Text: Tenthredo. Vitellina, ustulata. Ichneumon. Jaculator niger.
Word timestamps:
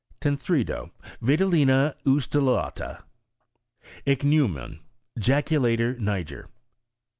Tenthredo. 0.19 0.89
Vitellina, 1.21 1.93
ustulata. 2.07 3.03
Ichneumon. 4.07 4.79
Jaculator 5.19 5.99
niger. 5.99 6.47